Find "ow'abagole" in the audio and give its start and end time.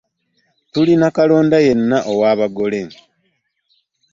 2.11-2.81